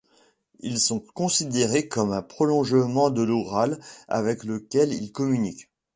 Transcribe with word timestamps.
Ils 0.61 0.79
sont 0.79 0.99
considérés 1.13 1.87
comme 1.87 2.11
un 2.11 2.23
prolongement 2.23 3.11
de 3.11 3.21
l'Oural 3.21 3.79
avec 4.07 4.45
lequel 4.45 4.91
ils 4.93 5.11
communiquent. 5.11 5.69